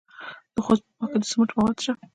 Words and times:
د 0.55 0.55
خوست 0.65 0.83
په 0.87 0.93
باک 0.97 1.09
کې 1.11 1.19
د 1.21 1.25
سمنټو 1.31 1.53
مواد 1.57 1.77
شته. 1.83 2.03